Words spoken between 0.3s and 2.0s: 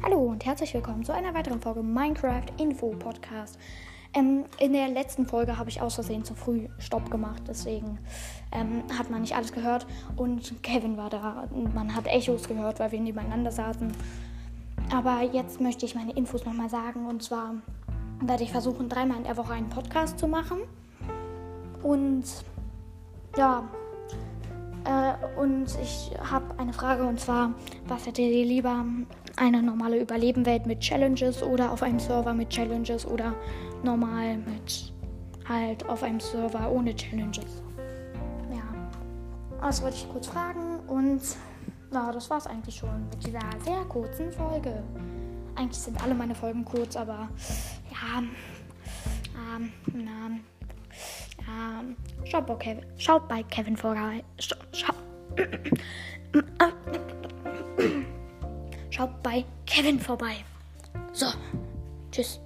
herzlich willkommen zu einer weiteren Folge